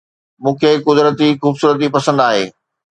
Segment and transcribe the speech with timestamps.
[0.41, 2.45] مون کي قدرتي خوبصورتي پسند آهي